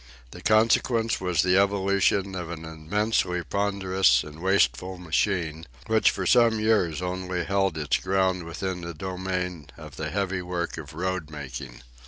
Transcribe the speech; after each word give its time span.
The 0.31 0.41
consequence 0.41 1.21
was 1.21 1.43
the 1.43 1.59
evolution 1.59 2.33
of 2.33 2.49
an 2.49 2.65
immensely 2.65 3.43
ponderous 3.43 4.23
and 4.23 4.39
wasteful 4.41 4.97
machine, 4.97 5.67
which 5.85 6.09
for 6.09 6.25
some 6.25 6.59
years 6.59 7.03
only 7.03 7.43
held 7.45 7.77
its 7.77 7.97
ground 7.97 8.45
within 8.45 8.81
the 8.81 8.95
domain 8.95 9.67
of 9.77 9.97
the 9.97 10.09
heavy 10.09 10.41
work 10.41 10.79
of 10.79 10.95
roadmaking. 10.95 11.83